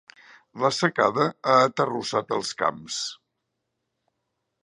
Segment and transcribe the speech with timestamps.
[0.61, 2.99] La secada ha aterrossat els camps.